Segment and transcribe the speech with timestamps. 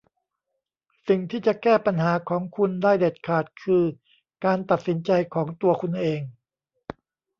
[1.07, 3.83] สิ่งที่จะแก้ปัญหาของคุณได้เด็ดขาดคือ
[4.45, 6.21] การตัดสินใจของตัวคุณเอง